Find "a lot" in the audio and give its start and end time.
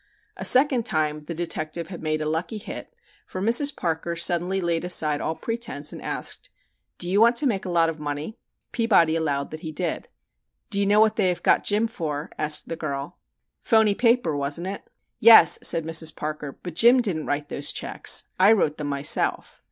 7.65-7.87